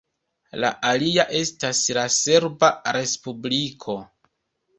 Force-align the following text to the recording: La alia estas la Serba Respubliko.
La 0.61 0.69
alia 0.91 1.25
estas 1.39 1.81
la 1.99 2.07
Serba 2.15 2.71
Respubliko. 2.99 3.99